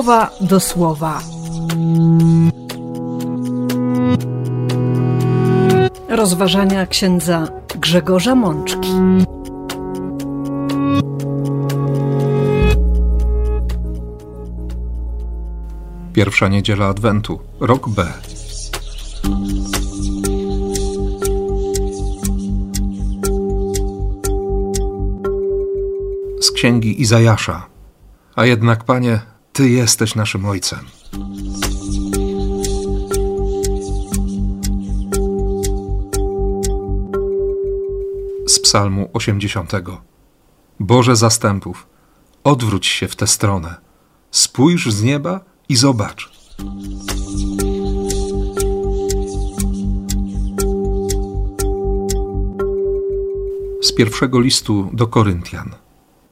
słowa 0.00 0.30
do 0.40 0.60
słowa. 0.60 1.20
Rozważania 6.08 6.86
księdza 6.86 7.48
Grzegorza 7.74 8.34
Mączki. 8.34 8.88
Pierwsza 16.12 16.48
niedziela 16.48 16.86
Adwentu, 16.86 17.40
rok 17.60 17.88
B. 17.88 18.06
Z 26.40 26.50
księgi 26.50 27.02
Izajasza. 27.02 27.66
A 28.36 28.46
jednak, 28.46 28.84
panie, 28.84 29.20
ty 29.52 29.70
jesteś 29.70 30.14
naszym 30.14 30.46
ojcem. 30.46 30.78
Z 38.46 38.60
Psalmu 38.60 39.10
80. 39.12 39.72
Boże 40.80 41.16
zastępów, 41.16 41.86
odwróć 42.44 42.86
się 42.86 43.08
w 43.08 43.16
tę 43.16 43.26
stronę. 43.26 43.74
Spójrz 44.30 44.92
z 44.92 45.02
nieba 45.02 45.40
i 45.68 45.76
zobacz. 45.76 46.30
Z 53.82 53.92
pierwszego 53.92 54.40
listu 54.40 54.90
do 54.92 55.06
Koryntian. 55.06 55.70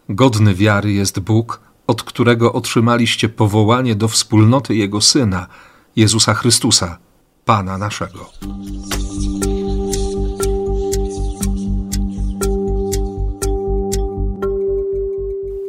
Godny 0.08 0.54
wiary 0.54 0.92
jest 0.92 1.20
Bóg, 1.20 1.67
od 1.88 2.02
którego 2.02 2.52
otrzymaliście 2.52 3.28
powołanie 3.28 3.94
do 3.94 4.08
wspólnoty 4.08 4.74
Jego 4.74 5.00
Syna, 5.00 5.46
Jezusa 5.96 6.34
Chrystusa, 6.34 6.98
Pana 7.44 7.78
naszego. 7.78 8.30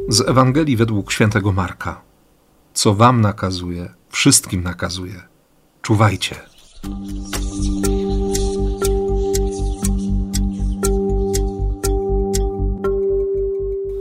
Z 0.08 0.20
Ewangelii 0.28 0.76
według 0.76 1.12
świętego 1.12 1.52
Marka. 1.52 2.02
Co 2.74 2.94
wam 2.94 3.20
nakazuje, 3.20 3.94
wszystkim 4.10 4.62
nakazuje. 4.62 5.22
Czuwajcie. 5.82 6.36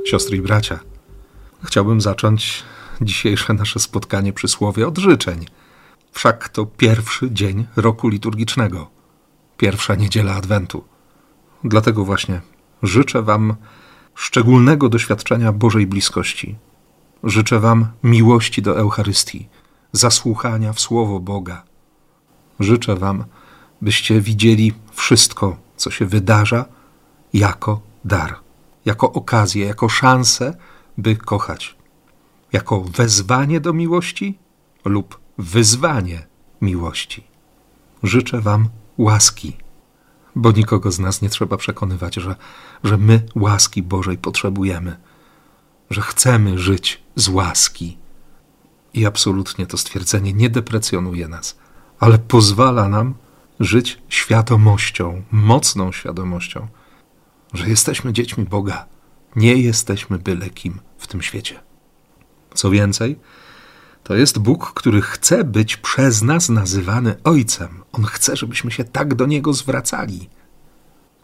Siostry 0.06 0.38
i 0.38 0.42
bracia, 0.42 0.80
chciałbym 1.64 2.02
zacząć 2.02 2.64
dzisiejsze 3.02 3.54
nasze 3.54 3.80
spotkanie 3.80 4.34
przy 4.34 4.48
słowie 4.48 4.88
od 4.88 4.98
życzeń. 4.98 5.46
Wszak 6.12 6.50
to 6.50 6.66
pierwszy 6.66 7.32
dzień 7.32 7.66
roku 7.76 8.08
liturgicznego, 8.08 8.90
pierwsza 9.58 9.96
niedziela 9.96 10.36
Adwentu. 10.36 10.84
Dlatego 11.64 12.06
właśnie 12.06 12.42
życzę 12.84 13.22
Wam 13.22 13.56
szczególnego 14.16 14.90
doświadczenia 14.90 15.52
Bożej 15.52 15.88
bliskości. 15.88 16.56
Życzę 17.24 17.60
Wam 17.60 17.88
miłości 18.04 18.62
do 18.62 18.78
Eucharystii, 18.78 19.50
zasłuchania 19.92 20.74
w 20.74 20.80
Słowo 20.80 21.20
Boga. 21.20 21.64
Życzę 22.60 22.96
Wam, 22.96 23.26
byście 23.82 24.22
widzieli 24.22 24.74
wszystko, 24.92 25.58
co 25.76 25.92
się 25.92 26.06
wydarza, 26.06 26.66
jako 27.34 27.82
dar, 28.06 28.36
jako 28.86 29.12
okazję, 29.14 29.66
jako 29.66 29.90
szansę, 29.90 30.58
by 31.02 31.16
kochać, 31.16 31.76
jako 32.54 32.82
wezwanie 32.82 33.60
do 33.60 33.74
miłości 33.74 34.40
lub 34.86 35.20
wyzwanie 35.38 36.28
miłości. 36.62 37.24
Życzę 38.04 38.42
Wam 38.42 38.70
łaski 38.98 39.58
bo 40.36 40.52
nikogo 40.52 40.92
z 40.92 41.00
nas 41.00 41.22
nie 41.22 41.30
trzeba 41.30 41.58
przekonywać, 41.58 42.16
że, 42.16 42.36
że 42.84 42.98
my 42.98 43.26
łaski 43.36 43.84
Bożej 43.84 44.18
potrzebujemy, 44.18 44.98
że 45.90 46.02
chcemy 46.02 46.60
żyć 46.60 47.04
z 47.16 47.28
łaski. 47.30 47.98
I 48.94 49.06
absolutnie 49.06 49.68
to 49.68 49.78
stwierdzenie 49.78 50.34
nie 50.34 50.50
deprecjonuje 50.50 51.28
nas, 51.28 51.58
ale 52.00 52.18
pozwala 52.18 52.90
nam 52.90 53.14
żyć 53.60 54.02
świadomością, 54.10 55.24
mocną 55.32 55.92
świadomością, 55.92 56.68
że 57.54 57.70
jesteśmy 57.70 58.14
dziećmi 58.14 58.46
Boga, 58.46 58.86
nie 59.36 59.56
jesteśmy 59.56 60.20
byle 60.20 60.50
kim 60.50 60.80
w 60.98 61.08
tym 61.08 61.22
świecie. 61.22 61.60
Co 62.54 62.70
więcej, 62.70 63.20
to 64.04 64.16
jest 64.16 64.40
Bóg, 64.40 64.74
który 64.74 65.02
chce 65.02 65.44
być 65.44 65.78
przez 65.78 66.22
nas 66.22 66.50
nazywany 66.50 67.16
Ojcem. 67.24 67.84
On 67.92 68.06
chce, 68.06 68.36
żebyśmy 68.36 68.72
się 68.72 68.84
tak 68.84 69.16
do 69.16 69.26
Niego 69.26 69.54
zwracali. 69.54 70.30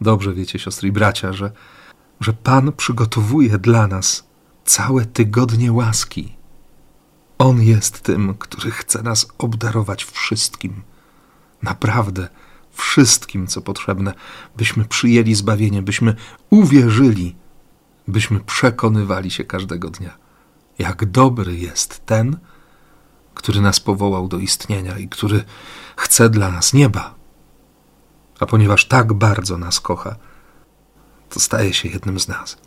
Dobrze 0.02 0.34
wiecie, 0.34 0.60
siostry 0.60 0.90
i 0.90 0.92
bracia, 0.92 1.34
że, 1.34 1.52
że 2.20 2.34
Pan 2.34 2.72
przygotowuje 2.72 3.58
dla 3.58 3.88
nas 3.88 4.28
całe 4.66 5.06
tygodnie 5.06 5.72
łaski. 5.72 6.36
On 7.38 7.62
jest 7.62 8.02
tym, 8.02 8.36
który 8.40 8.72
chce 8.72 9.04
nas 9.04 9.28
obdarować 9.38 10.04
wszystkim. 10.04 10.82
Naprawdę 11.64 12.28
wszystkim, 12.72 13.48
co 13.48 13.62
potrzebne, 13.62 14.14
byśmy 14.58 14.86
przyjęli 14.86 15.36
zbawienie, 15.36 15.82
byśmy 15.82 16.16
uwierzyli, 16.50 17.36
byśmy 18.08 18.40
przekonywali 18.40 19.32
się 19.32 19.44
każdego 19.44 19.90
dnia, 19.90 20.18
jak 20.80 21.06
dobry 21.06 21.58
jest 21.58 22.06
ten, 22.06 22.38
który 23.34 23.62
nas 23.62 23.80
powołał 23.80 24.28
do 24.28 24.38
istnienia 24.38 24.98
i 24.98 25.08
który 25.08 25.44
chce 25.96 26.30
dla 26.30 26.52
nas 26.52 26.74
nieba. 26.74 27.16
A 28.40 28.46
ponieważ 28.46 28.88
tak 28.88 29.14
bardzo 29.14 29.58
nas 29.58 29.80
kocha, 29.80 30.16
to 31.30 31.40
staje 31.40 31.74
się 31.74 31.90
jednym 31.90 32.20
z 32.20 32.28
nas. 32.28 32.58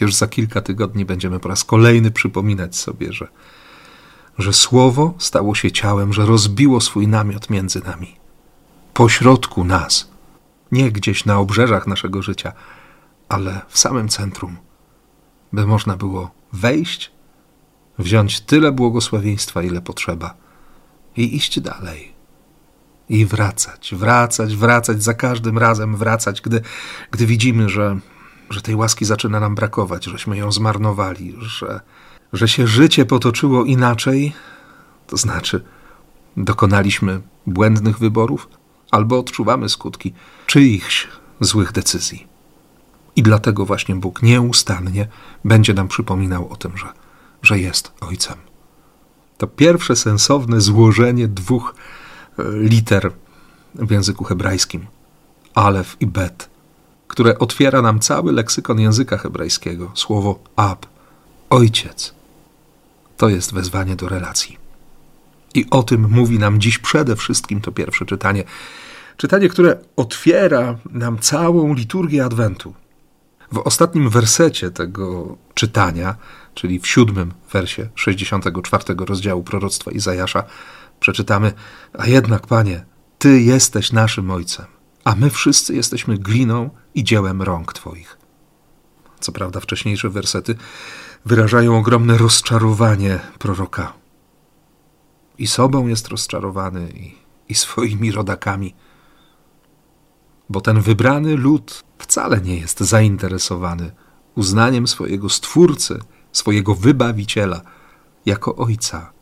Już 0.00 0.14
za 0.14 0.26
kilka 0.26 0.60
tygodni 0.60 1.04
będziemy 1.04 1.40
po 1.40 1.48
raz 1.48 1.64
kolejny 1.64 2.10
przypominać 2.10 2.76
sobie, 2.76 3.12
że, 3.12 3.28
że 4.38 4.52
Słowo 4.52 5.14
stało 5.18 5.54
się 5.54 5.72
ciałem, 5.72 6.12
że 6.12 6.26
rozbiło 6.26 6.80
swój 6.80 7.08
namiot 7.08 7.50
między 7.50 7.80
nami, 7.80 8.16
pośrodku 8.94 9.64
nas, 9.64 10.10
nie 10.72 10.92
gdzieś 10.92 11.24
na 11.24 11.38
obrzeżach 11.38 11.86
naszego 11.86 12.22
życia, 12.22 12.52
ale 13.30 13.60
w 13.68 13.78
samym 13.78 14.08
centrum, 14.08 14.56
by 15.52 15.66
można 15.66 15.96
było 15.96 16.30
wejść 16.52 17.12
wziąć 17.98 18.40
tyle 18.40 18.72
błogosławieństwa, 18.72 19.62
ile 19.62 19.80
potrzeba 19.80 20.34
i 21.16 21.36
iść 21.36 21.60
dalej. 21.60 22.14
I 23.08 23.26
wracać, 23.26 23.94
wracać, 23.94 24.56
wracać, 24.56 25.02
za 25.02 25.14
każdym 25.14 25.58
razem 25.58 25.96
wracać, 25.96 26.40
gdy, 26.40 26.62
gdy 27.10 27.26
widzimy, 27.26 27.68
że, 27.68 27.98
że 28.50 28.62
tej 28.62 28.74
łaski 28.74 29.04
zaczyna 29.04 29.40
nam 29.40 29.54
brakować, 29.54 30.04
żeśmy 30.04 30.36
ją 30.36 30.52
zmarnowali, 30.52 31.36
że, 31.38 31.80
że 32.32 32.48
się 32.48 32.66
życie 32.66 33.06
potoczyło 33.06 33.64
inaczej, 33.64 34.32
to 35.06 35.16
znaczy 35.16 35.64
dokonaliśmy 36.36 37.20
błędnych 37.46 37.98
wyborów 37.98 38.48
albo 38.90 39.18
odczuwamy 39.18 39.68
skutki 39.68 40.14
czyichś 40.46 41.08
złych 41.40 41.72
decyzji. 41.72 42.29
I 43.16 43.22
dlatego 43.22 43.66
właśnie 43.66 43.94
Bóg 43.94 44.22
nieustannie 44.22 45.08
będzie 45.44 45.74
nam 45.74 45.88
przypominał 45.88 46.48
o 46.48 46.56
tym, 46.56 46.76
że 46.76 46.86
że 47.42 47.58
jest 47.58 47.92
Ojcem. 48.00 48.36
To 49.38 49.46
pierwsze 49.46 49.96
sensowne 49.96 50.60
złożenie 50.60 51.28
dwóch 51.28 51.74
e, 52.38 52.42
liter 52.52 53.12
w 53.74 53.90
języku 53.90 54.24
hebrajskim, 54.24 54.86
alef 55.54 55.96
i 56.00 56.06
bet, 56.06 56.50
które 57.08 57.38
otwiera 57.38 57.82
nam 57.82 58.00
cały 58.00 58.32
leksykon 58.32 58.80
języka 58.80 59.18
hebrajskiego, 59.18 59.92
słowo 59.94 60.38
ab, 60.56 60.86
ojciec. 61.50 62.14
To 63.16 63.28
jest 63.28 63.54
wezwanie 63.54 63.96
do 63.96 64.08
relacji. 64.08 64.58
I 65.54 65.66
o 65.70 65.82
tym 65.82 66.08
mówi 66.10 66.38
nam 66.38 66.60
dziś 66.60 66.78
przede 66.78 67.16
wszystkim 67.16 67.60
to 67.60 67.72
pierwsze 67.72 68.06
czytanie. 68.06 68.44
Czytanie, 69.16 69.48
które 69.48 69.78
otwiera 69.96 70.78
nam 70.90 71.18
całą 71.18 71.74
liturgię 71.74 72.24
Adwentu. 72.24 72.74
W 73.52 73.58
ostatnim 73.58 74.10
wersecie 74.10 74.70
tego 74.70 75.36
czytania 75.54 76.16
czyli 76.54 76.80
w 76.80 76.86
siódmym 76.86 77.32
wersie 77.52 77.88
64 77.94 78.84
rozdziału 78.98 79.42
proroctwa 79.42 79.90
Izajasza, 79.90 80.42
przeczytamy: 81.00 81.52
A 81.98 82.06
jednak, 82.06 82.46
panie, 82.46 82.84
ty 83.18 83.40
jesteś 83.40 83.92
naszym 83.92 84.30
ojcem, 84.30 84.66
a 85.04 85.14
my 85.14 85.30
wszyscy 85.30 85.74
jesteśmy 85.74 86.18
gliną 86.18 86.70
i 86.94 87.04
dziełem 87.04 87.42
rąk 87.42 87.72
twoich. 87.72 88.18
Co 89.20 89.32
prawda, 89.32 89.60
wcześniejsze 89.60 90.10
wersety 90.10 90.54
wyrażają 91.24 91.78
ogromne 91.78 92.18
rozczarowanie 92.18 93.20
proroka. 93.38 93.92
I 95.38 95.46
sobą 95.46 95.86
jest 95.86 96.08
rozczarowany, 96.08 96.90
i, 96.90 97.14
i 97.48 97.54
swoimi 97.54 98.12
rodakami, 98.12 98.74
bo 100.48 100.60
ten 100.60 100.80
wybrany 100.80 101.36
lud 101.36 101.84
wcale 102.00 102.40
nie 102.40 102.56
jest 102.56 102.80
zainteresowany 102.80 103.92
uznaniem 104.34 104.86
swojego 104.86 105.28
stwórcy 105.28 105.98
swojego 106.32 106.74
wybawiciela 106.74 107.60
jako 108.26 108.56
ojca. 108.56 109.12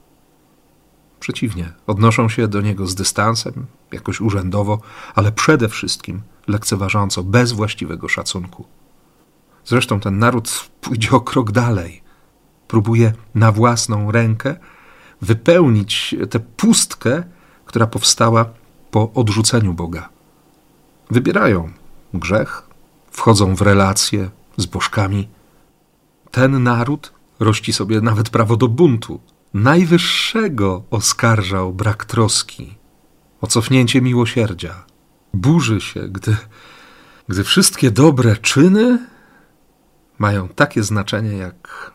Przeciwnie, 1.21 1.73
odnoszą 1.87 2.29
się 2.29 2.49
do 2.49 2.61
niego 2.61 2.87
z 2.87 2.95
dystansem, 2.95 3.67
jakoś 3.93 4.21
urzędowo, 4.21 4.81
ale 5.15 5.33
przede 5.33 5.69
wszystkim 5.69 6.23
lekceważąco, 6.47 7.23
bez 7.23 7.53
właściwego 7.53 8.09
szacunku. 8.09 8.65
Zresztą 9.65 10.01
ten 10.01 10.19
naród 10.19 10.71
pójdzie 10.81 11.11
o 11.11 11.21
krok 11.21 11.53
dalej. 11.53 12.03
Próbuje 12.69 13.13
na 13.35 13.53
własną 13.53 14.11
rękę 14.11 14.57
wypełnić 15.23 16.15
tę 16.31 16.41
pustkę, 16.41 17.23
która 17.65 17.87
powstała 17.87 18.45
po 18.91 19.13
odrzuceniu 19.13 19.75
Boga. 19.75 20.09
Wybierają 21.11 21.73
grzech, 22.15 22.68
wchodzą 23.19 23.55
w 23.55 23.63
relacje 23.63 24.31
z 24.57 24.67
bożkami. 24.67 25.29
Ten 26.31 26.63
naród 26.63 27.13
rości 27.41 27.73
sobie 27.73 28.01
nawet 28.01 28.31
prawo 28.31 28.57
do 28.57 28.69
buntu. 28.69 29.21
Najwyższego 29.55 30.83
oskarżał 30.91 31.73
brak 31.73 32.05
troski, 32.05 32.75
o 33.41 33.47
cofnięcie 33.47 34.03
miłosierdzia. 34.03 34.85
Burzy 35.35 35.81
się, 35.81 36.09
gdy, 36.09 36.37
gdy 37.29 37.45
wszystkie 37.45 37.91
dobre 37.91 38.37
czyny 38.37 39.07
mają 40.19 40.49
takie 40.49 40.83
znaczenie 40.83 41.33
jak, 41.33 41.93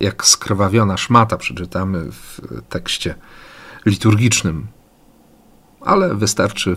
jak 0.00 0.26
skrwawiona 0.26 0.96
szmata, 0.96 1.36
przeczytamy 1.36 2.12
w 2.12 2.40
tekście 2.68 3.14
liturgicznym. 3.86 4.66
Ale 5.80 6.14
wystarczy 6.14 6.76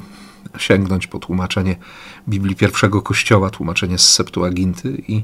sięgnąć 0.58 1.08
po 1.08 1.20
tłumaczenie 1.20 1.76
Biblii 2.30 2.56
pierwszego 2.56 3.02
kościoła, 3.02 3.50
tłumaczenie 3.50 3.98
z 3.98 4.14
Septuaginty 4.14 5.04
i, 5.08 5.24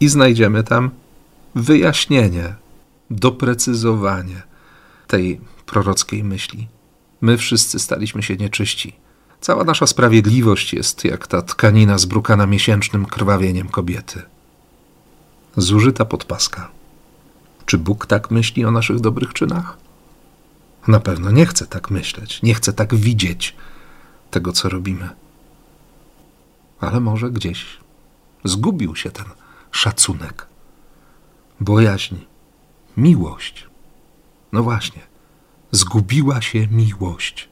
i 0.00 0.08
znajdziemy 0.08 0.64
tam 0.64 0.90
wyjaśnienie, 1.54 2.54
doprecyzowanie 3.10 4.42
tej 5.06 5.40
prorockiej 5.66 6.24
myśli. 6.24 6.68
My 7.20 7.36
wszyscy 7.36 7.78
staliśmy 7.78 8.22
się 8.22 8.36
nieczyści. 8.36 8.96
Cała 9.40 9.64
nasza 9.64 9.86
sprawiedliwość 9.86 10.72
jest 10.72 11.04
jak 11.04 11.26
ta 11.26 11.42
tkanina 11.42 11.98
zbrukana 11.98 12.46
miesięcznym 12.46 13.06
krwawieniem 13.06 13.68
kobiety. 13.68 14.22
Zużyta 15.56 16.04
podpaska. 16.04 16.70
Czy 17.66 17.78
Bóg 17.78 18.06
tak 18.06 18.30
myśli 18.30 18.64
o 18.64 18.70
naszych 18.70 19.00
dobrych 19.00 19.32
czynach? 19.32 19.76
Na 20.88 21.00
pewno 21.00 21.30
nie 21.30 21.46
chce 21.46 21.66
tak 21.66 21.90
myśleć, 21.90 22.42
nie 22.42 22.54
chce 22.54 22.72
tak 22.72 22.94
widzieć 22.94 23.56
tego, 24.36 24.52
co 24.52 24.68
robimy. 24.68 25.08
Ale 26.80 27.00
może 27.00 27.30
gdzieś 27.30 27.66
zgubił 28.44 28.96
się 28.96 29.10
ten 29.10 29.24
szacunek, 29.70 30.46
bojaźń, 31.60 32.16
miłość. 32.96 33.66
No 34.52 34.62
właśnie, 34.62 35.02
zgubiła 35.70 36.42
się 36.42 36.68
miłość. 36.70 37.48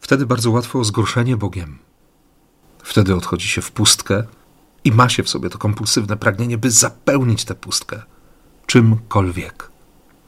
Wtedy 0.00 0.26
bardzo 0.26 0.50
łatwo 0.50 0.78
o 0.78 0.84
zgorszenie 0.84 1.36
Bogiem. 1.36 1.78
Wtedy 2.82 3.14
odchodzi 3.14 3.48
się 3.48 3.62
w 3.62 3.72
pustkę 3.72 4.24
i 4.84 4.92
ma 4.92 5.08
się 5.08 5.22
w 5.22 5.28
sobie 5.28 5.50
to 5.50 5.58
kompulsywne 5.58 6.16
pragnienie, 6.16 6.58
by 6.58 6.70
zapełnić 6.70 7.44
tę 7.44 7.54
pustkę 7.54 8.02
czymkolwiek. 8.66 9.70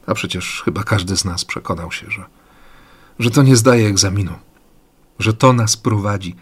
A 0.05 0.13
przecież 0.13 0.61
chyba 0.65 0.83
każdy 0.83 1.17
z 1.17 1.25
nas 1.25 1.45
przekonał 1.45 1.91
się, 1.91 2.11
że, 2.11 2.25
że 3.19 3.31
to 3.31 3.43
nie 3.43 3.55
zdaje 3.55 3.87
egzaminu, 3.87 4.48
że 5.19 5.33
to 5.33 5.53
nas 5.53 5.77
prowadzi 5.77 6.35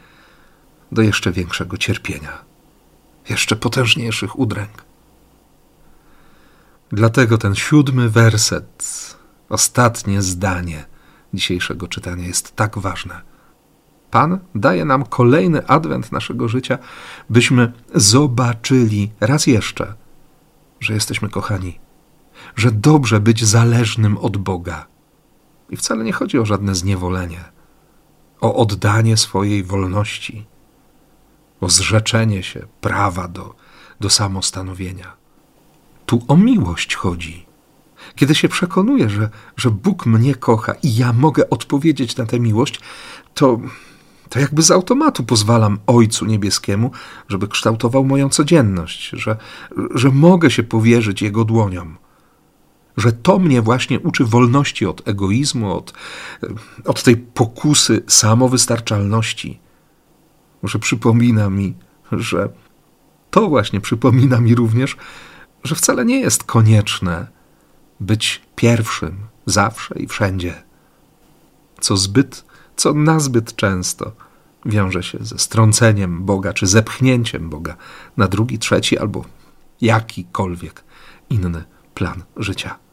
do 0.92 1.02
jeszcze 1.02 1.32
większego 1.32 1.78
cierpienia, 1.78 2.44
jeszcze 3.30 3.56
potężniejszych 3.56 4.40
udręk. 4.40 4.86
Dlatego 6.92 7.38
ten 7.38 7.56
siódmy 7.56 8.10
werset, 8.10 9.16
ostatnie 9.50 10.22
zdanie 10.22 10.86
dzisiejszego 11.34 11.88
czytania 11.88 12.28
jest 12.28 12.56
tak 12.56 12.78
ważne. 12.78 13.22
Pan 14.12 14.40
daje 14.56 14.86
nam 14.86 15.06
kolejny 15.06 15.68
adwent 15.68 16.12
naszego 16.12 16.48
życia, 16.48 16.78
byśmy 17.30 17.74
zobaczyli 17.96 19.12
raz 19.20 19.48
jeszcze, 19.48 19.94
że 20.80 20.94
jesteśmy 20.94 21.30
kochani 21.30 21.80
że 22.56 22.72
dobrze 22.72 23.20
być 23.20 23.46
zależnym 23.46 24.18
od 24.18 24.38
Boga. 24.38 24.88
I 25.70 25.78
wcale 25.78 26.04
nie 26.04 26.14
chodzi 26.14 26.40
o 26.40 26.46
żadne 26.46 26.76
zniewolenie, 26.76 27.44
o 28.42 28.56
oddanie 28.56 29.18
swojej 29.18 29.64
wolności, 29.64 30.46
o 31.62 31.70
zrzeczenie 31.70 32.44
się 32.44 32.68
prawa 32.82 33.28
do, 33.28 33.56
do 34.00 34.10
samostanowienia. 34.10 35.14
Tu 36.06 36.22
o 36.28 36.38
miłość 36.38 36.96
chodzi. 36.96 37.46
Kiedy 38.16 38.36
się 38.36 38.50
przekonuję, 38.50 39.10
że, 39.10 39.30
że 39.58 39.72
Bóg 39.72 40.06
mnie 40.06 40.36
kocha 40.36 40.74
i 40.84 40.96
ja 40.96 41.14
mogę 41.14 41.50
odpowiedzieć 41.50 42.18
na 42.18 42.26
tę 42.26 42.40
miłość, 42.40 42.80
to, 43.34 43.60
to 44.30 44.40
jakby 44.40 44.62
z 44.62 44.72
automatu 44.72 45.24
pozwalam 45.24 45.80
Ojcu 45.88 46.26
Niebieskiemu, 46.26 46.92
żeby 47.30 47.48
kształtował 47.48 48.04
moją 48.06 48.30
codzienność, 48.30 49.10
że, 49.10 49.38
że 49.96 50.10
mogę 50.10 50.52
się 50.52 50.64
powierzyć 50.64 51.22
Jego 51.22 51.46
dłoniom 51.46 51.98
że 52.98 53.12
to 53.12 53.40
mnie 53.40 53.62
właśnie 53.62 54.00
uczy 54.00 54.26
wolności 54.26 54.86
od 54.86 55.08
egoizmu, 55.08 55.74
od, 55.74 55.94
od 56.86 57.04
tej 57.04 57.18
pokusy 57.18 58.04
samowystarczalności. 58.08 59.60
Że 60.64 60.80
przypomina 60.80 61.50
mi, 61.50 61.74
że 62.12 62.50
to 63.32 63.50
właśnie 63.50 63.82
przypomina 63.82 64.40
mi 64.40 64.56
również, 64.56 64.98
że 65.64 65.76
wcale 65.76 66.06
nie 66.06 66.20
jest 66.20 66.44
konieczne 66.44 67.28
być 68.00 68.42
pierwszym 68.56 69.18
zawsze 69.46 69.96
i 70.00 70.08
wszędzie, 70.08 70.64
co 71.80 71.98
zbyt, 71.98 72.46
co 72.76 72.94
nazbyt 72.94 73.56
często 73.56 74.12
wiąże 74.66 75.04
się 75.04 75.18
ze 75.22 75.40
strąceniem 75.40 76.26
Boga 76.26 76.54
czy 76.54 76.68
zepchnięciem 76.68 77.50
Boga 77.50 77.76
na 78.18 78.28
drugi, 78.28 78.60
trzeci 78.60 78.98
albo 78.98 79.26
jakikolwiek 79.82 80.84
inny 81.30 81.64
plan 81.94 82.24
życia. 82.38 82.87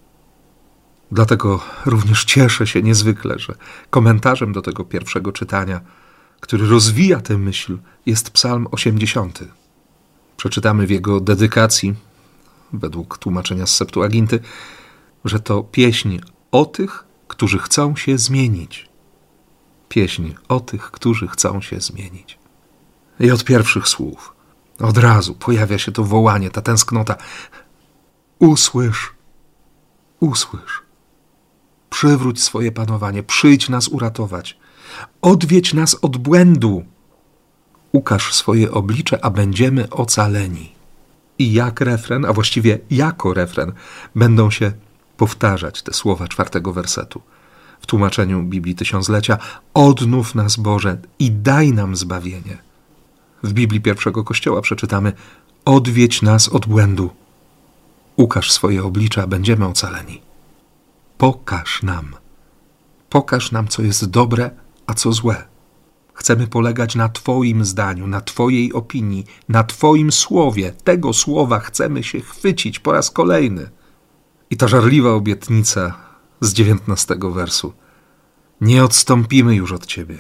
Dlatego 1.15 1.61
również 1.87 2.25
cieszę 2.25 2.67
się 2.67 2.83
niezwykle, 2.83 3.39
że 3.39 3.55
komentarzem 3.91 4.53
do 4.53 4.63
tego 4.63 4.85
pierwszego 4.85 5.33
czytania, 5.33 5.81
który 6.41 6.67
rozwija 6.69 7.21
tę 7.21 7.39
myśl, 7.39 7.79
jest 8.07 8.31
Psalm 8.31 8.67
80. 8.71 9.41
Przeczytamy 10.37 10.87
w 10.87 10.91
jego 10.91 11.21
dedykacji, 11.21 11.95
według 12.73 13.19
tłumaczenia 13.19 13.67
z 13.67 13.77
Septuaginty, 13.77 14.41
że 15.25 15.41
to 15.41 15.63
pieśń 15.63 16.19
o 16.53 16.65
tych, 16.65 17.05
którzy 17.29 17.59
chcą 17.59 17.97
się 17.97 18.19
zmienić. 18.19 18.89
Pieśń 19.89 20.35
o 20.49 20.61
tych, 20.61 20.91
którzy 20.91 21.29
chcą 21.29 21.61
się 21.61 21.81
zmienić. 21.81 22.39
I 23.21 23.31
od 23.31 23.45
pierwszych 23.45 23.89
słów 23.89 24.35
od 24.79 24.99
razu 24.99 25.35
pojawia 25.35 25.79
się 25.79 25.93
to 25.93 26.05
wołanie, 26.05 26.51
ta 26.51 26.63
tęsknota. 26.63 27.17
Usłysz, 28.39 29.15
usłysz 30.21 30.84
przywróć 31.95 32.43
swoje 32.43 32.73
panowanie, 32.73 33.23
przyjdź 33.23 33.69
nas 33.69 33.89
uratować, 33.89 34.59
odwiedź 35.23 35.75
nas 35.75 35.97
od 36.03 36.17
błędu, 36.17 36.85
ukaż 37.93 38.35
swoje 38.35 38.73
oblicze, 38.73 39.25
a 39.25 39.31
będziemy 39.31 39.91
ocaleni. 39.91 40.73
I 41.39 41.53
jak 41.53 41.81
refren, 41.81 42.25
a 42.25 42.33
właściwie 42.33 42.79
jako 42.91 43.35
refren, 43.35 43.73
będą 44.15 44.51
się 44.51 44.73
powtarzać 45.17 45.83
te 45.83 45.93
słowa 45.93 46.29
czwartego 46.29 46.73
wersetu. 46.73 47.23
W 47.81 47.87
tłumaczeniu 47.87 48.43
Biblii 48.43 48.75
Tysiąclecia 48.75 49.39
odnów 49.75 50.35
nas 50.35 50.57
Boże 50.57 50.99
i 51.19 51.31
daj 51.31 51.73
nam 51.73 51.97
zbawienie. 51.97 52.59
W 53.43 53.53
Biblii 53.53 53.81
pierwszego 53.81 54.25
Kościoła 54.25 54.61
przeczytamy 54.61 55.13
odwiedź 55.65 56.23
nas 56.23 56.49
od 56.49 56.67
błędu, 56.67 57.11
ukaż 58.17 58.53
swoje 58.53 58.85
oblicze, 58.85 59.23
a 59.23 59.27
będziemy 59.27 59.67
ocaleni. 59.67 60.34
Pokaż 61.25 61.83
nam. 61.83 62.17
Pokaż 63.11 63.53
nam, 63.53 63.69
co 63.69 63.83
jest 63.83 64.11
dobre, 64.11 64.51
a 64.87 64.95
co 64.95 65.13
złe. 65.13 65.45
Chcemy 66.15 66.47
polegać 66.47 66.95
na 66.95 67.09
Twoim 67.09 67.65
zdaniu, 67.65 68.07
na 68.07 68.21
Twojej 68.21 68.73
opinii, 68.73 69.25
na 69.49 69.65
Twoim 69.65 70.13
słowie. 70.13 70.73
Tego 70.73 71.13
słowa 71.13 71.61
chcemy 71.61 72.03
się 72.03 72.21
chwycić 72.21 72.79
po 72.79 72.93
raz 72.93 73.11
kolejny. 73.11 73.71
I 74.51 74.57
ta 74.57 74.69
żarliwa 74.69 75.11
obietnica 75.11 75.95
z 76.41 76.53
dziewiętnastego 76.53 77.31
wersu. 77.31 77.73
Nie 78.61 78.85
odstąpimy 78.85 79.55
już 79.55 79.73
od 79.73 79.87
Ciebie. 79.87 80.19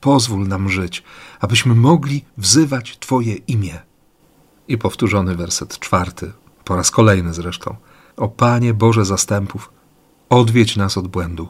Pozwól 0.00 0.48
nam 0.48 0.68
żyć, 0.68 1.02
abyśmy 1.40 1.74
mogli 1.74 2.24
wzywać 2.36 2.98
Twoje 2.98 3.34
imię. 3.34 3.78
I 4.68 4.78
powtórzony 4.78 5.36
werset 5.36 5.78
czwarty, 5.78 6.32
po 6.64 6.76
raz 6.76 6.90
kolejny 6.90 7.34
zresztą. 7.34 7.76
O 8.16 8.28
Panie 8.28 8.74
Boże 8.74 9.04
zastępów, 9.04 9.79
Odwiedź 10.30 10.76
nas 10.76 10.98
od 10.98 11.08
błędu. 11.08 11.48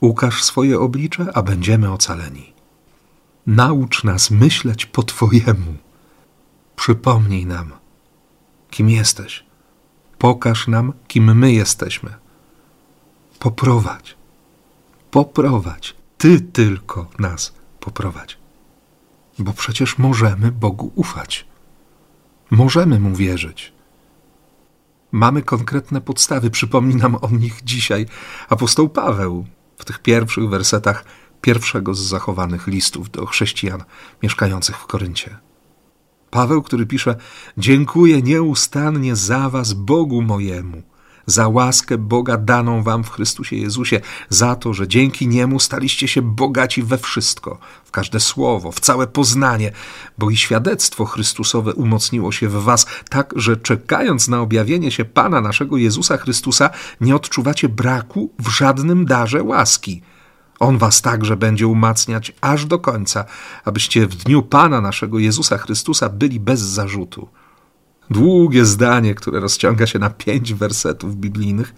Ukaż 0.00 0.44
swoje 0.44 0.80
oblicze, 0.80 1.26
a 1.34 1.42
będziemy 1.42 1.92
ocaleni. 1.92 2.52
Naucz 3.46 4.04
nas 4.04 4.30
myśleć 4.30 4.86
po 4.86 5.02
Twojemu. 5.02 5.74
Przypomnij 6.76 7.46
nam, 7.46 7.72
kim 8.70 8.90
jesteś, 8.90 9.44
Pokaż 10.18 10.68
nam, 10.68 10.92
kim 11.08 11.38
my 11.38 11.52
jesteśmy. 11.52 12.14
Poprowadź, 13.38 14.16
poprowadź, 15.10 15.96
Ty 16.18 16.40
tylko 16.40 17.06
nas 17.18 17.52
poprowadź. 17.80 18.38
Bo 19.38 19.52
przecież 19.52 19.98
możemy 19.98 20.52
Bogu 20.52 20.92
ufać. 20.94 21.46
Możemy 22.50 23.00
Mu 23.00 23.16
wierzyć. 23.16 23.75
Mamy 25.16 25.42
konkretne 25.42 26.00
podstawy, 26.00 26.50
przypomni 26.50 26.94
nam 26.94 27.14
o 27.14 27.28
nich 27.30 27.64
dzisiaj 27.64 28.06
apostoł 28.48 28.88
Paweł 28.88 29.46
w 29.78 29.84
tych 29.84 29.98
pierwszych 29.98 30.48
wersetach 30.48 31.04
pierwszego 31.40 31.94
z 31.94 32.00
zachowanych 32.00 32.66
listów 32.66 33.10
do 33.10 33.26
chrześcijan 33.26 33.84
mieszkających 34.22 34.76
w 34.76 34.86
Koryncie. 34.86 35.38
Paweł, 36.30 36.62
który 36.62 36.86
pisze: 36.86 37.16
Dziękuję 37.58 38.22
nieustannie 38.22 39.16
za 39.16 39.50
Was, 39.50 39.72
Bogu 39.72 40.22
mojemu, 40.22 40.82
za 41.26 41.48
łaskę 41.48 41.98
Boga 41.98 42.36
daną 42.36 42.82
Wam 42.82 43.04
w 43.04 43.10
Chrystusie 43.10 43.56
Jezusie, 43.56 44.00
za 44.28 44.56
to, 44.56 44.74
że 44.74 44.88
dzięki 44.88 45.28
Niemu 45.28 45.60
staliście 45.60 46.08
się 46.08 46.22
bogaci 46.22 46.82
we 46.82 46.98
wszystko, 46.98 47.58
w 47.84 47.90
każde 47.90 48.20
słowo, 48.20 48.72
w 48.72 48.80
całe 48.80 49.06
poznanie, 49.06 49.72
bo 50.18 50.30
i 50.30 50.36
świadectwo 50.36 51.04
Chrystusowe 51.04 51.74
umocniło 51.74 52.32
się 52.32 52.48
w 52.48 52.62
Was, 52.62 52.86
tak, 53.10 53.32
że 53.36 53.56
czekając 53.56 54.28
na 54.28 54.40
objawienie 54.40 54.90
się 54.90 55.04
Pana 55.04 55.40
naszego 55.40 55.76
Jezusa 55.76 56.16
Chrystusa, 56.16 56.70
nie 57.00 57.16
odczuwacie 57.16 57.68
braku 57.68 58.30
w 58.38 58.48
żadnym 58.48 59.04
darze 59.04 59.42
łaski 59.42 60.02
on 60.60 60.78
was 60.78 61.02
także 61.02 61.36
będzie 61.36 61.66
umacniać 61.66 62.32
aż 62.40 62.66
do 62.66 62.78
końca, 62.78 63.24
abyście 63.64 64.06
w 64.06 64.14
dniu 64.14 64.42
Pana 64.42 64.80
naszego 64.80 65.18
Jezusa 65.18 65.58
Chrystusa 65.58 66.08
byli 66.08 66.40
bez 66.40 66.60
zarzutu. 66.60 67.28
Długie 68.10 68.64
zdanie, 68.64 69.14
które 69.14 69.40
rozciąga 69.40 69.86
się 69.86 69.98
na 69.98 70.10
pięć 70.10 70.54
wersetów 70.54 71.16
biblijnych, 71.16 71.74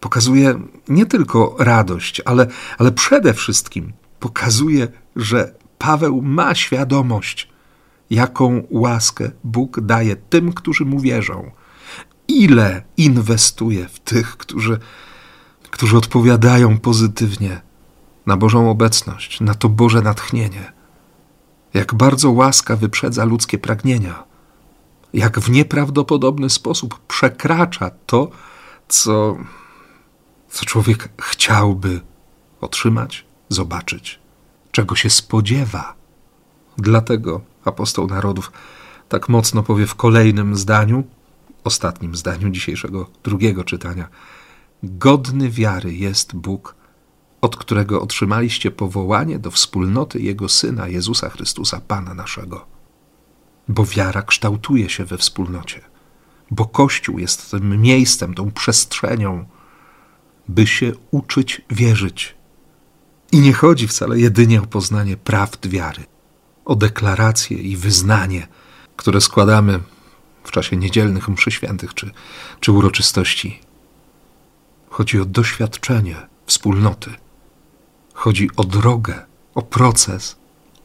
pokazuje 0.00 0.60
nie 0.88 1.06
tylko 1.06 1.56
radość, 1.58 2.22
ale, 2.24 2.46
ale 2.78 2.92
przede 2.92 3.34
wszystkim 3.34 3.92
pokazuje, 4.20 4.88
że 5.16 5.54
Paweł 5.78 6.22
ma 6.22 6.54
świadomość, 6.54 7.48
jaką 8.10 8.62
łaskę 8.70 9.30
Bóg 9.44 9.80
daje 9.80 10.16
tym, 10.16 10.52
którzy 10.52 10.84
mu 10.84 11.00
wierzą. 11.00 11.50
Ile 12.28 12.82
inwestuje 12.96 13.88
w 13.88 14.00
tych, 14.00 14.36
którzy, 14.36 14.78
którzy 15.70 15.96
odpowiadają 15.96 16.78
pozytywnie 16.78 17.60
na 18.26 18.36
Bożą 18.36 18.70
obecność, 18.70 19.40
na 19.40 19.54
to 19.54 19.68
Boże 19.68 20.02
natchnienie. 20.02 20.72
Jak 21.74 21.94
bardzo 21.94 22.30
łaska 22.30 22.76
wyprzedza 22.76 23.24
ludzkie 23.24 23.58
pragnienia, 23.58 24.24
jak 25.14 25.40
w 25.40 25.50
nieprawdopodobny 25.50 26.50
sposób 26.50 26.98
przekracza 27.08 27.90
to, 28.06 28.30
co, 28.88 29.36
co 30.48 30.64
człowiek 30.64 31.08
chciałby 31.22 32.00
otrzymać, 32.60 33.24
zobaczyć, 33.48 34.20
czego 34.70 34.96
się 34.96 35.10
spodziewa. 35.10 35.94
Dlatego 36.78 37.40
apostoł 37.64 38.06
narodów 38.06 38.52
tak 39.08 39.28
mocno 39.28 39.62
powie 39.62 39.86
w 39.86 39.94
kolejnym 39.94 40.56
zdaniu, 40.56 41.04
ostatnim 41.64 42.16
zdaniu 42.16 42.50
dzisiejszego 42.50 43.10
drugiego 43.24 43.64
czytania: 43.64 44.08
Godny 44.82 45.50
wiary 45.50 45.94
jest 45.94 46.36
Bóg 46.36 46.74
od 47.42 47.56
którego 47.56 48.02
otrzymaliście 48.02 48.70
powołanie 48.70 49.38
do 49.38 49.50
wspólnoty 49.50 50.20
Jego 50.20 50.48
Syna 50.48 50.88
Jezusa 50.88 51.30
Chrystusa, 51.30 51.80
Pana 51.88 52.14
naszego. 52.14 52.71
Bo 53.68 53.84
wiara 53.84 54.22
kształtuje 54.22 54.90
się 54.90 55.04
we 55.04 55.18
wspólnocie, 55.18 55.80
bo 56.50 56.66
Kościół 56.66 57.18
jest 57.18 57.50
tym 57.50 57.80
miejscem, 57.80 58.34
tą 58.34 58.50
przestrzenią, 58.50 59.44
by 60.48 60.66
się 60.66 60.92
uczyć 61.10 61.62
wierzyć. 61.70 62.34
I 63.32 63.40
nie 63.40 63.52
chodzi 63.52 63.88
wcale 63.88 64.18
jedynie 64.18 64.62
o 64.62 64.66
poznanie 64.66 65.16
prawd 65.16 65.68
wiary, 65.68 66.04
o 66.64 66.74
deklaracje 66.76 67.58
i 67.58 67.76
wyznanie, 67.76 68.46
które 68.96 69.20
składamy 69.20 69.80
w 70.44 70.50
czasie 70.50 70.76
niedzielnych 70.76 71.28
mszy 71.28 71.50
świętych 71.50 71.94
czy, 71.94 72.10
czy 72.60 72.72
uroczystości. 72.72 73.60
Chodzi 74.90 75.20
o 75.20 75.24
doświadczenie 75.24 76.16
wspólnoty 76.46 77.10
Chodzi 78.14 78.50
o 78.56 78.64
drogę, 78.64 79.26
o 79.54 79.62
proces, 79.62 80.36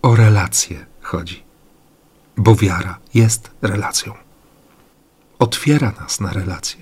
o 0.01 0.15
relacje 0.15 0.85
chodzi. 1.01 1.46
Bo 2.37 2.55
wiara 2.55 2.99
jest 3.13 3.51
relacją. 3.61 4.13
Otwiera 5.39 5.93
nas 5.99 6.19
na 6.19 6.33
relacje. 6.33 6.81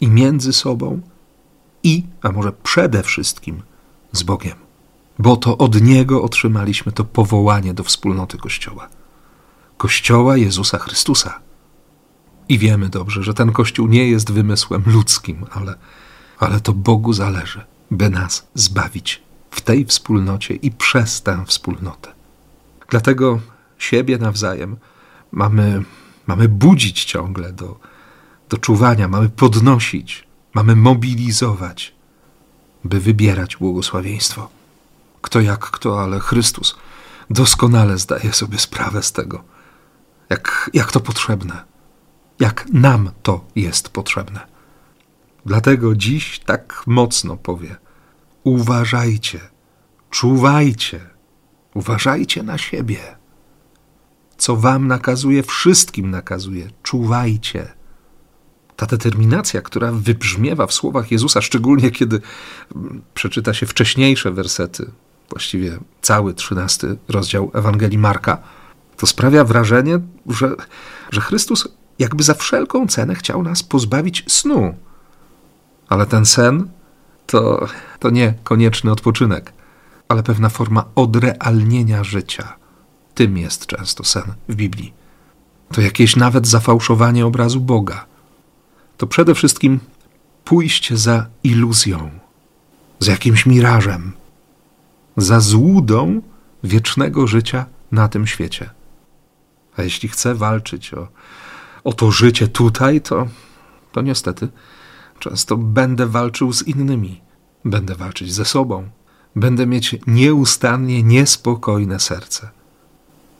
I 0.00 0.08
między 0.08 0.52
sobą, 0.52 1.00
i, 1.82 2.04
a 2.22 2.32
może 2.32 2.52
przede 2.52 3.02
wszystkim, 3.02 3.62
z 4.12 4.22
Bogiem. 4.22 4.56
Bo 5.18 5.36
to 5.36 5.58
od 5.58 5.80
Niego 5.80 6.22
otrzymaliśmy 6.22 6.92
to 6.92 7.04
powołanie 7.04 7.74
do 7.74 7.84
wspólnoty 7.84 8.38
Kościoła. 8.38 8.88
Kościoła 9.76 10.36
Jezusa 10.36 10.78
Chrystusa. 10.78 11.40
I 12.48 12.58
wiemy 12.58 12.88
dobrze, 12.88 13.22
że 13.22 13.34
ten 13.34 13.52
Kościół 13.52 13.88
nie 13.88 14.08
jest 14.08 14.32
wymysłem 14.32 14.82
ludzkim, 14.86 15.46
ale, 15.50 15.74
ale 16.38 16.60
to 16.60 16.72
Bogu 16.72 17.12
zależy, 17.12 17.64
by 17.90 18.10
nas 18.10 18.46
zbawić 18.54 19.22
w 19.50 19.60
tej 19.60 19.84
wspólnocie 19.84 20.54
i 20.54 20.70
przez 20.70 21.22
tę 21.22 21.44
wspólnotę. 21.46 22.12
Dlatego 22.88 23.40
siebie 23.82 24.18
nawzajem 24.18 24.76
mamy, 25.32 25.82
mamy 26.26 26.48
budzić 26.48 27.04
ciągle 27.04 27.52
do, 27.52 27.80
do 28.48 28.58
czuwania, 28.58 29.08
mamy 29.08 29.28
podnosić, 29.28 30.26
mamy 30.54 30.76
mobilizować, 30.76 31.94
by 32.84 33.00
wybierać 33.00 33.56
błogosławieństwo. 33.56 34.48
Kto 35.20 35.40
jak 35.40 35.60
kto, 35.60 36.02
ale 36.02 36.20
Chrystus 36.20 36.76
doskonale 37.30 37.98
zdaje 37.98 38.32
sobie 38.32 38.58
sprawę 38.58 39.02
z 39.02 39.12
tego, 39.12 39.44
jak, 40.30 40.70
jak 40.74 40.92
to 40.92 41.00
potrzebne, 41.00 41.64
jak 42.40 42.66
nam 42.72 43.10
to 43.22 43.44
jest 43.56 43.88
potrzebne. 43.88 44.40
Dlatego 45.46 45.96
dziś 45.96 46.38
tak 46.38 46.82
mocno 46.86 47.36
powie– 47.36 47.76
Uważajcie, 48.44 49.40
czuwajcie, 50.10 51.00
uważajcie 51.74 52.42
na 52.42 52.58
siebie. 52.58 52.98
Co 54.42 54.56
wam 54.56 54.86
nakazuje, 54.86 55.42
wszystkim 55.42 56.10
nakazuje, 56.10 56.70
czuwajcie. 56.82 57.72
Ta 58.76 58.86
determinacja, 58.86 59.62
która 59.62 59.92
wybrzmiewa 59.92 60.66
w 60.66 60.72
słowach 60.72 61.10
Jezusa, 61.10 61.40
szczególnie 61.40 61.90
kiedy 61.90 62.20
mm, 62.76 63.02
przeczyta 63.14 63.54
się 63.54 63.66
wcześniejsze 63.66 64.30
wersety, 64.30 64.90
właściwie 65.30 65.78
cały 66.00 66.34
trzynasty 66.34 66.96
rozdział 67.08 67.50
Ewangelii 67.54 67.98
Marka, 67.98 68.38
to 68.96 69.06
sprawia 69.06 69.44
wrażenie, 69.44 70.00
że, 70.26 70.56
że 71.10 71.20
Chrystus 71.20 71.68
jakby 71.98 72.22
za 72.22 72.34
wszelką 72.34 72.86
cenę 72.86 73.14
chciał 73.14 73.42
nas 73.42 73.62
pozbawić 73.62 74.24
snu. 74.28 74.74
Ale 75.88 76.06
ten 76.06 76.26
sen 76.26 76.68
to, 77.26 77.68
to 77.98 78.10
nie 78.10 78.34
konieczny 78.44 78.90
odpoczynek, 78.92 79.52
ale 80.08 80.22
pewna 80.22 80.48
forma 80.48 80.84
odrealnienia 80.94 82.04
życia. 82.04 82.61
Tym 83.14 83.38
jest 83.38 83.66
często 83.66 84.04
sen 84.04 84.34
w 84.48 84.54
Biblii. 84.54 84.92
To 85.72 85.80
jakieś 85.80 86.16
nawet 86.16 86.46
zafałszowanie 86.46 87.26
obrazu 87.26 87.60
Boga. 87.60 88.06
To 88.96 89.06
przede 89.06 89.34
wszystkim 89.34 89.80
pójście 90.44 90.96
za 90.96 91.26
iluzją, 91.44 92.10
z 92.98 93.06
jakimś 93.06 93.46
mirażem, 93.46 94.12
za 95.16 95.40
złudą 95.40 96.22
wiecznego 96.64 97.26
życia 97.26 97.66
na 97.92 98.08
tym 98.08 98.26
świecie. 98.26 98.70
A 99.76 99.82
jeśli 99.82 100.08
chcę 100.08 100.34
walczyć 100.34 100.94
o, 100.94 101.08
o 101.84 101.92
to 101.92 102.10
życie 102.10 102.48
tutaj, 102.48 103.00
to, 103.00 103.28
to 103.92 104.02
niestety 104.02 104.48
Często 105.22 105.56
będę 105.56 106.06
walczył 106.06 106.52
z 106.52 106.62
innymi, 106.62 107.20
będę 107.64 107.94
walczyć 107.94 108.32
ze 108.32 108.44
sobą, 108.44 108.88
będę 109.36 109.66
mieć 109.66 109.96
nieustannie 110.06 111.02
niespokojne 111.02 112.00
serce. 112.00 112.50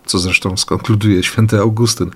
Co 0.07 0.19
zresztą 0.19 0.57
skonkluduje 0.57 1.23
święty 1.23 1.59
Augustyn 1.59 2.11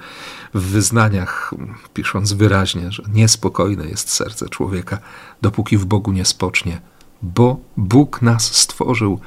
w 0.55 0.63
wyznaniach, 0.63 1.55
pisząc 1.95 2.33
wyraźnie, 2.33 2.93
że 2.93 3.03
niespokojne 3.09 3.87
jest 3.87 4.11
serce 4.11 4.49
człowieka, 4.49 4.99
dopóki 5.43 5.79
w 5.79 5.85
Bogu 5.85 6.13
nie 6.13 6.25
spocznie, 6.25 6.81
bo 7.23 7.61
Bóg 7.77 8.23
nas 8.23 8.55
stworzył 8.55 9.21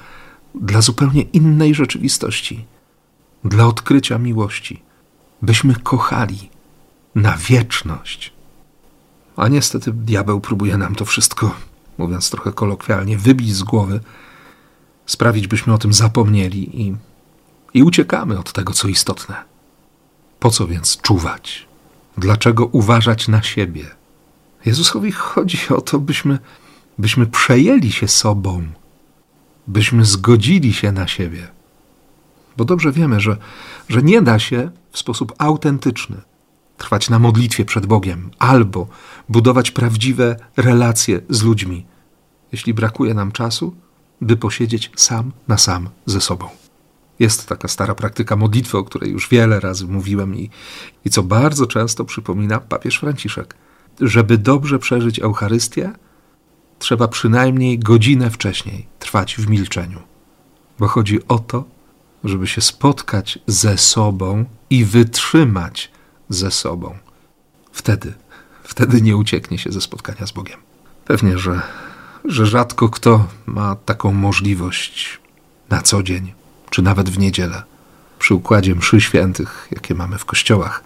dla 0.56 0.82
zupełnie 0.82 1.22
innej 1.22 1.76
rzeczywistości, 1.76 2.66
dla 3.44 3.66
odkrycia 3.66 4.18
miłości, 4.18 4.82
byśmy 5.42 5.76
kochali 5.76 6.50
na 7.16 7.38
wieczność. 7.38 8.34
A 9.36 9.48
niestety 9.48 9.92
diabeł 9.94 10.42
próbuje 10.42 10.78
nam 10.78 10.96
to 10.96 11.06
wszystko, 11.06 11.56
mówiąc 11.98 12.30
trochę 12.30 12.54
kolokwialnie, 12.54 13.18
wybić 13.18 13.56
z 13.56 13.64
głowy, 13.64 14.00
sprawić, 15.06 15.48
byśmy 15.48 15.74
o 15.74 15.78
tym 15.78 15.94
zapomnieli 15.94 16.82
i, 16.82 16.96
i 17.74 17.84
uciekamy 17.84 18.40
od 18.40 18.52
tego, 18.52 18.74
co 18.74 18.88
istotne. 18.88 19.36
Po 20.40 20.50
co 20.50 20.68
więc 20.68 21.02
czuwać? 21.02 21.68
Dlaczego 22.18 22.66
uważać 22.66 23.28
na 23.28 23.44
siebie? 23.44 23.86
Jezusowi 24.66 25.12
chodzi 25.12 25.60
o 25.70 25.82
to, 25.82 26.00
byśmy, 26.00 26.40
byśmy 26.98 27.26
przejęli 27.26 27.92
się 27.92 28.08
sobą, 28.08 28.64
byśmy 29.68 30.06
zgodzili 30.06 30.74
się 30.74 30.92
na 30.92 31.08
siebie. 31.08 31.48
Bo 32.58 32.66
dobrze 32.66 32.92
wiemy, 32.92 33.20
że, 33.20 33.38
że 33.90 34.02
nie 34.02 34.22
da 34.22 34.40
się 34.40 34.72
w 34.92 35.00
sposób 35.00 35.34
autentyczny 35.38 36.22
trwać 36.78 37.10
na 37.10 37.20
modlitwie 37.20 37.66
przed 37.66 37.86
Bogiem 37.86 38.32
albo 38.40 38.88
budować 39.30 39.72
prawdziwe 39.72 40.36
relacje 40.58 41.22
z 41.30 41.44
ludźmi, 41.44 41.86
jeśli 42.52 42.74
brakuje 42.74 43.14
nam 43.14 43.32
czasu, 43.32 43.76
by 44.22 44.38
posiedzieć 44.38 44.92
sam 44.96 45.32
na 45.48 45.58
sam 45.58 45.90
ze 46.06 46.22
sobą. 46.22 46.50
Jest 47.20 47.48
taka 47.48 47.68
stara 47.68 47.96
praktyka 47.96 48.36
modlitwy, 48.36 48.78
o 48.78 48.84
której 48.84 49.12
już 49.12 49.30
wiele 49.30 49.60
razy 49.60 49.88
mówiłem 49.88 50.36
i, 50.36 50.50
i 51.06 51.10
co 51.10 51.24
bardzo 51.24 51.68
często 51.68 52.06
przypomina 52.06 52.60
papież 52.60 52.98
Franciszek. 52.98 53.56
Żeby 54.02 54.38
dobrze 54.38 54.80
przeżyć 54.80 55.20
Eucharystię, 55.20 55.92
trzeba 56.80 57.08
przynajmniej 57.08 57.80
godzinę 57.80 58.30
wcześniej 58.30 58.88
trwać 59.00 59.36
w 59.36 59.50
milczeniu. 59.50 60.00
Bo 60.80 60.88
chodzi 60.88 61.28
o 61.28 61.40
to, 61.40 61.64
żeby 62.24 62.48
się 62.48 62.62
spotkać 62.62 63.40
ze 63.48 63.78
sobą 63.78 64.46
i 64.70 64.86
wytrzymać 64.86 65.92
ze 66.30 66.52
sobą. 66.52 66.98
Wtedy, 67.72 68.14
wtedy 68.64 69.02
nie 69.02 69.18
ucieknie 69.18 69.58
się 69.58 69.72
ze 69.72 69.82
spotkania 69.82 70.28
z 70.28 70.32
Bogiem. 70.32 70.60
Pewnie, 71.06 71.38
że, 71.38 71.62
że 72.26 72.46
rzadko 72.46 72.90
kto 72.90 73.28
ma 73.46 73.76
taką 73.76 74.14
możliwość 74.14 75.20
na 75.70 75.82
co 75.82 76.04
dzień, 76.04 76.34
czy 76.70 76.82
nawet 76.82 77.10
w 77.10 77.20
niedzielę, 77.20 77.64
przy 78.20 78.34
układzie 78.34 78.76
mszy 78.76 79.02
świętych, 79.02 79.68
jakie 79.72 79.96
mamy 79.96 80.18
w 80.18 80.26
kościołach, 80.26 80.84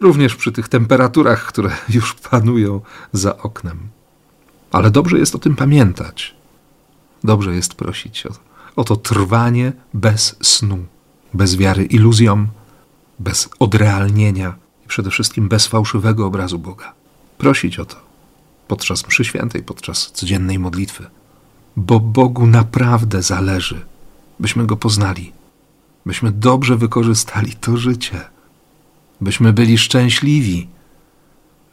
również 0.00 0.36
przy 0.36 0.52
tych 0.52 0.68
temperaturach, 0.68 1.46
które 1.46 1.70
już 1.94 2.14
panują 2.14 2.80
za 3.12 3.38
oknem. 3.38 3.78
Ale 4.72 4.90
dobrze 4.90 5.18
jest 5.18 5.34
o 5.34 5.38
tym 5.38 5.56
pamiętać. 5.56 6.34
Dobrze 7.24 7.54
jest 7.54 7.74
prosić 7.74 8.26
o, 8.26 8.30
o 8.76 8.84
to 8.84 8.96
trwanie 8.96 9.72
bez 9.94 10.36
snu, 10.42 10.78
bez 11.34 11.56
wiary 11.56 11.84
iluzjom, 11.84 12.46
bez 13.18 13.48
odrealnienia 13.58 14.54
i 14.84 14.88
przede 14.88 15.10
wszystkim 15.10 15.48
bez 15.48 15.66
fałszywego 15.66 16.26
obrazu 16.26 16.58
Boga. 16.58 16.92
Prosić 17.38 17.78
o 17.78 17.84
to 17.84 18.12
podczas 18.68 19.06
mszy 19.08 19.24
świętej, 19.24 19.62
podczas 19.62 20.10
codziennej 20.12 20.58
modlitwy, 20.58 21.06
bo 21.76 22.00
Bogu 22.00 22.46
naprawdę 22.46 23.22
zależy, 23.22 23.80
byśmy 24.42 24.66
Go 24.66 24.76
poznali, 24.76 25.32
byśmy 26.06 26.32
dobrze 26.32 26.76
wykorzystali 26.76 27.52
to 27.52 27.76
życie, 27.76 28.20
byśmy 29.20 29.52
byli 29.52 29.78
szczęśliwi. 29.78 30.68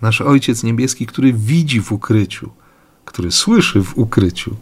Nasz 0.02 0.22
Ojciec 0.22 0.64
Niebieski, 0.64 1.06
który 1.06 1.34
widzi 1.34 1.82
w 1.82 1.92
ukryciu, 1.92 2.52
który 3.06 3.32
słyszy 3.32 3.84
w 3.84 3.98
ukryciu, 3.98 4.56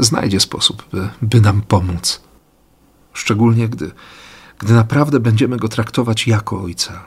znajdzie 0.00 0.40
sposób, 0.40 0.86
by, 0.92 1.08
by 1.22 1.40
nam 1.40 1.62
pomóc. 1.62 2.20
Szczególnie 3.12 3.68
gdy, 3.68 3.90
gdy 4.58 4.74
naprawdę 4.74 5.20
będziemy 5.20 5.56
go 5.56 5.68
traktować 5.68 6.26
jako 6.26 6.62
Ojca, 6.62 7.04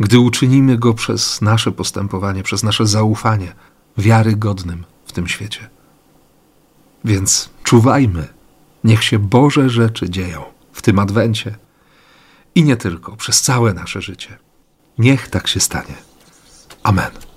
gdy 0.00 0.18
uczynimy 0.18 0.78
go 0.78 0.94
przez 0.94 1.40
nasze 1.40 1.72
postępowanie, 1.72 2.42
przez 2.42 2.62
nasze 2.62 2.86
zaufanie 2.86 3.52
wiarygodnym 3.98 4.84
w 5.06 5.12
tym 5.12 5.28
świecie. 5.28 5.70
Więc 7.04 7.50
czuwajmy, 7.64 8.28
niech 8.84 9.04
się 9.04 9.18
Boże 9.18 9.70
rzeczy 9.70 10.10
dzieją 10.10 10.42
w 10.72 10.82
tym 10.82 10.98
adwencie 10.98 11.56
i 12.54 12.64
nie 12.64 12.76
tylko, 12.76 13.16
przez 13.16 13.40
całe 13.42 13.74
nasze 13.74 14.02
życie. 14.02 14.38
Niech 14.98 15.28
tak 15.28 15.48
się 15.48 15.60
stanie. 15.60 15.94
Amen. 16.82 17.31